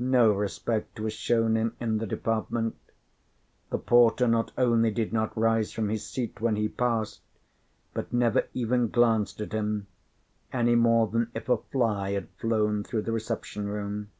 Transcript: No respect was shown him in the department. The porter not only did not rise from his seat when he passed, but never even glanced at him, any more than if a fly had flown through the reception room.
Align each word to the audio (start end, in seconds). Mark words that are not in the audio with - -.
No 0.00 0.32
respect 0.32 0.98
was 0.98 1.12
shown 1.12 1.56
him 1.56 1.76
in 1.78 1.98
the 1.98 2.06
department. 2.08 2.74
The 3.70 3.78
porter 3.78 4.26
not 4.26 4.50
only 4.58 4.90
did 4.90 5.12
not 5.12 5.38
rise 5.38 5.70
from 5.70 5.88
his 5.88 6.04
seat 6.04 6.40
when 6.40 6.56
he 6.56 6.68
passed, 6.68 7.20
but 7.94 8.12
never 8.12 8.48
even 8.54 8.88
glanced 8.88 9.40
at 9.40 9.52
him, 9.52 9.86
any 10.52 10.74
more 10.74 11.06
than 11.06 11.30
if 11.32 11.48
a 11.48 11.58
fly 11.58 12.10
had 12.10 12.28
flown 12.40 12.82
through 12.82 13.02
the 13.02 13.12
reception 13.12 13.68
room. 13.68 14.10